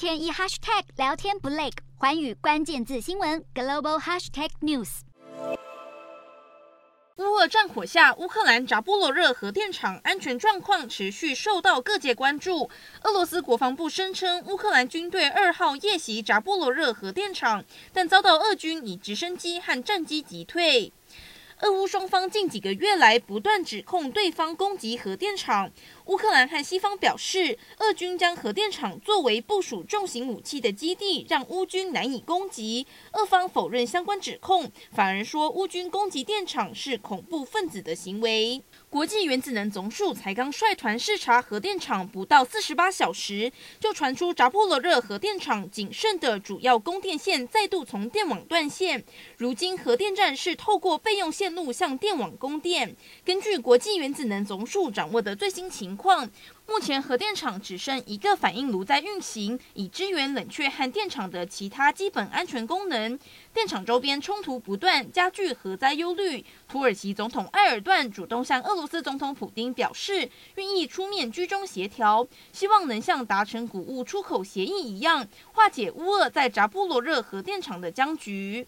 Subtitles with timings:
[0.00, 5.00] 天一 hashtag 聊天不累，寰宇关键字新闻 global hashtag news。
[7.16, 12.70] 乌俄战火下，乌克兰扎波罗热核电厂安全状况持续受到各界关注。
[13.02, 17.62] 俄罗斯国防部声称，乌克兰军队二号夜袭扎波罗热核电厂，
[17.92, 20.94] 但遭到俄军以直升机和战机击退。
[21.62, 25.70] 俄乌双方近几个月来不断指控对方攻击核电厂。
[26.06, 32.86] 乌克兰和西方表示，俄军将核电厂作为部署重型武器的基地，让乌军难以攻击。
[33.12, 38.62] 俄方否认相关指控，反而说乌军攻击电厂是恐怖分子的行为。
[38.88, 49.04] 国际原子能总署才刚率团视察核电厂不到四十八小时，就传出扎波罗热核电厂仅剩的主要供电线再度从电网断线。
[49.36, 52.94] 如今核电站是透过备用线路向电网供电。
[53.24, 56.28] 根据国际原子能总署掌握的最新情况。
[56.66, 63.18] 目前核电厂只剩一个反应炉在运行，以支援冷却和电厂的其他基本安全功能。
[63.52, 66.44] 电厂周边冲突不断，加剧核灾忧虑。
[66.68, 78.58] 土耳其总统埃尔段主动向俄罗斯总统普丁表示，愿意出面居中协调，希望能像达成谷物出口协议一样，化解乌俄在扎波罗热核电厂的僵局。